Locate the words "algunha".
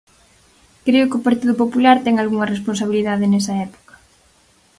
2.17-2.51